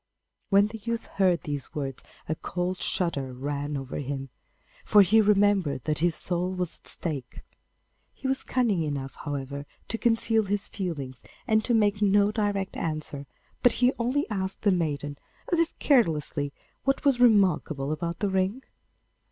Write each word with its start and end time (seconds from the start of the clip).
When 0.49 0.65
the 0.65 0.79
youth 0.79 1.05
heard 1.05 1.43
these 1.43 1.75
words 1.75 2.03
a 2.27 2.33
cold 2.33 2.79
shudder 2.81 3.31
ran 3.33 3.77
over 3.77 3.97
him, 3.97 4.29
for 4.83 5.03
he 5.03 5.21
remembered 5.21 5.83
that 5.83 5.99
his 5.99 6.15
soul 6.15 6.51
was 6.55 6.79
at 6.79 6.87
stake. 6.87 7.41
He 8.11 8.27
was 8.27 8.41
cunning 8.41 8.81
enough, 8.81 9.13
however, 9.13 9.67
to 9.89 9.97
conceal 9.99 10.45
his 10.45 10.67
feelings 10.67 11.21
and 11.45 11.63
to 11.65 11.75
make 11.75 12.01
no 12.01 12.31
direct 12.31 12.75
answer, 12.77 13.27
but 13.61 13.73
he 13.73 13.93
only 13.99 14.27
asked 14.31 14.63
the 14.63 14.71
maiden, 14.71 15.19
as 15.53 15.59
if 15.59 15.77
carelessly, 15.77 16.51
what 16.83 17.05
was 17.05 17.19
remarkable 17.19 17.91
about 17.91 18.17
the 18.21 18.29
ring? 18.29 18.63